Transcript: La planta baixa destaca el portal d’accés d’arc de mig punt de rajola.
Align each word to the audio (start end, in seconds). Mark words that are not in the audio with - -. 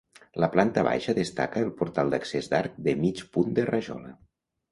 La 0.43 0.47
planta 0.53 0.83
baixa 0.87 1.13
destaca 1.17 1.61
el 1.65 1.69
portal 1.81 2.09
d’accés 2.15 2.49
d’arc 2.53 2.79
de 2.87 2.97
mig 3.05 3.23
punt 3.37 3.55
de 3.59 3.67
rajola. 3.73 4.15